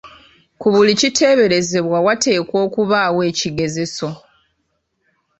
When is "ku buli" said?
0.59-0.91